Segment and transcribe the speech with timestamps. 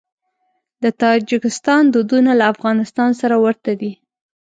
[0.83, 3.91] د تاجکستان دودونه له افغانستان سره ورته دي.